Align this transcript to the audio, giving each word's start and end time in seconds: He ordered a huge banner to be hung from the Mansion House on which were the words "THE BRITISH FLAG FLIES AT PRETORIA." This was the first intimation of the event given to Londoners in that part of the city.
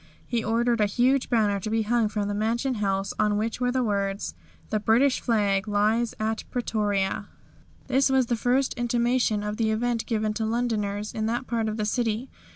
He 0.25 0.43
ordered 0.43 0.81
a 0.81 0.87
huge 0.87 1.29
banner 1.29 1.59
to 1.59 1.69
be 1.69 1.83
hung 1.83 2.09
from 2.09 2.27
the 2.27 2.33
Mansion 2.33 2.73
House 2.81 3.13
on 3.19 3.37
which 3.37 3.61
were 3.61 3.71
the 3.71 3.83
words 3.83 4.33
"THE 4.71 4.79
BRITISH 4.79 5.21
FLAG 5.21 5.65
FLIES 5.65 6.15
AT 6.19 6.43
PRETORIA." 6.49 7.27
This 7.85 8.09
was 8.09 8.25
the 8.25 8.35
first 8.35 8.73
intimation 8.73 9.43
of 9.43 9.57
the 9.57 9.69
event 9.69 10.07
given 10.07 10.33
to 10.33 10.43
Londoners 10.47 11.13
in 11.13 11.27
that 11.27 11.45
part 11.45 11.69
of 11.69 11.77
the 11.77 11.85
city. 11.85 12.31